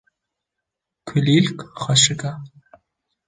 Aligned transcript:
Kulîlk 1.07 1.57
xweşik 1.81 2.21
e 2.31 2.31